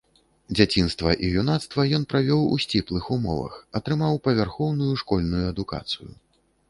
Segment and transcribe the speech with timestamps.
[0.57, 6.09] Дзяцінства і юнацтва ён правёў у сціплых умовах, атрымаў павярхоўную школьную адукацыю.